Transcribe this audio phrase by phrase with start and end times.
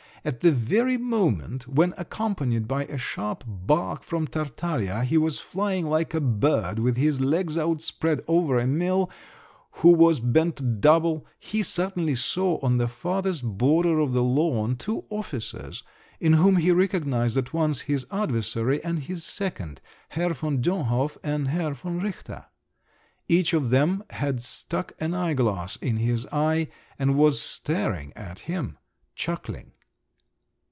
[0.23, 5.87] At the very moment when, accompanied by a sharp bark from Tartaglia, he was flying
[5.87, 9.09] like a bird, with his legs outspread over Emil,
[9.81, 15.05] who was bent double, he suddenly saw on the farthest border of the lawn two
[15.09, 15.81] officers,
[16.19, 21.47] in whom he recognised at once his adversary and his second, Herr von Dönhof and
[21.47, 22.45] Herr von Richter!
[23.27, 26.67] Each of them had stuck an eyeglass in his eye,
[26.99, 28.77] and was staring at him,
[29.15, 29.71] chuckling!